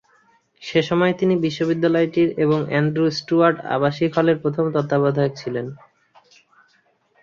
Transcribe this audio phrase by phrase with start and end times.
[0.61, 5.67] সে সময়ে তিনি বিশ্ববিদ্যালয়টির এবং অ্যান্ড্রু স্টুয়ার্ট আবাসিক হলের প্রথম তত্ত্বাবধায়ক ছিলেন।